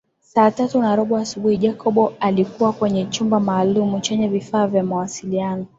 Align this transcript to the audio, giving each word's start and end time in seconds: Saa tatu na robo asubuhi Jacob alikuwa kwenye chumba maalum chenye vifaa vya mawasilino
Saa 0.19 0.51
tatu 0.51 0.79
na 0.81 0.95
robo 0.95 1.17
asubuhi 1.17 1.57
Jacob 1.57 2.11
alikuwa 2.19 2.73
kwenye 2.73 3.05
chumba 3.05 3.39
maalum 3.39 4.01
chenye 4.01 4.27
vifaa 4.27 4.67
vya 4.67 4.83
mawasilino 4.83 5.65